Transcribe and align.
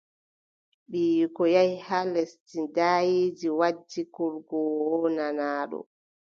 Ɓiyiiko 0.89 1.43
yahi 1.55 1.99
lesdi 2.13 2.59
daayiindi 2.75 3.47
waddi 3.59 4.01
kurgoowo 4.13 4.97
nanaaɗo. 5.15 5.79